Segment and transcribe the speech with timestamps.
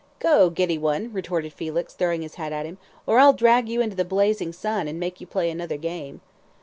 [0.17, 3.95] "Go, giddy one," retorted Felix, throwing his hat at him, "or I'll drag you into
[3.95, 6.21] the blazing sun, and make you play another game."